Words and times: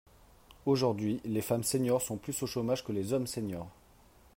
Aujourd’hui, 0.65 1.21
les 1.25 1.43
femmes 1.43 1.61
seniors 1.61 2.01
sont 2.01 2.17
plus 2.17 2.41
au 2.41 2.47
chômage 2.47 2.83
que 2.83 2.91
les 2.91 3.13
hommes 3.13 3.27
seniors. 3.27 3.69